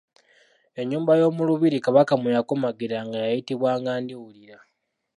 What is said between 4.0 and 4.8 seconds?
Ndiwulira.